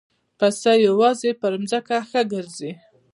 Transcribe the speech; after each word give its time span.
پسه 0.39 0.71
یوازې 0.87 1.31
په 1.39 1.47
ځمکه 1.69 1.97
ښه 2.09 2.21
ګرځي. 2.31 2.71